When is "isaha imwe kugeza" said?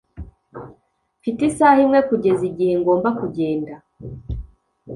1.49-2.43